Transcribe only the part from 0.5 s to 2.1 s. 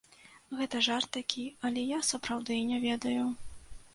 Гэта жарт такі, але я,